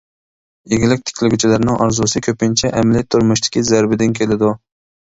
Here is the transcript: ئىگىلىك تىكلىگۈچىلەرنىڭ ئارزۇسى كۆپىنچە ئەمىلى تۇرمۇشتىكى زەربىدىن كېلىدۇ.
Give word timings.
ئىگىلىك 0.71 1.03
تىكلىگۈچىلەرنىڭ 1.09 1.77
ئارزۇسى 1.85 2.25
كۆپىنچە 2.29 2.73
ئەمىلى 2.73 3.07
تۇرمۇشتىكى 3.13 3.67
زەربىدىن 3.71 4.19
كېلىدۇ. 4.23 4.57